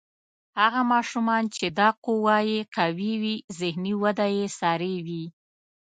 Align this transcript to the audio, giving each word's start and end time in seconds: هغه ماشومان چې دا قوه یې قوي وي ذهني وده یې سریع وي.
هغه 0.59 0.81
ماشومان 0.93 1.43
چې 1.55 1.65
دا 1.79 1.89
قوه 2.05 2.37
یې 2.51 2.59
قوي 2.77 3.13
وي 3.21 3.35
ذهني 3.59 3.93
وده 4.03 4.27
یې 4.37 4.47
سریع 4.59 4.97
وي. 5.07 5.25